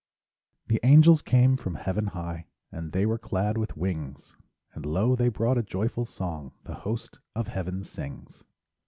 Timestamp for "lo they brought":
4.83-5.59